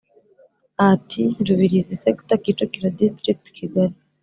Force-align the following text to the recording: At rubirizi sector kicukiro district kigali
At 0.89 1.05
rubirizi 1.45 1.95
sector 2.03 2.37
kicukiro 2.43 2.87
district 3.01 3.45
kigali 3.57 3.95